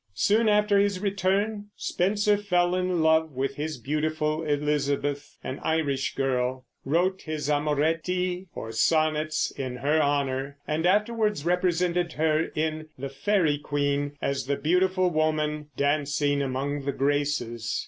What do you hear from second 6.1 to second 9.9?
girl; wrote his Amoretti, or sonnets, in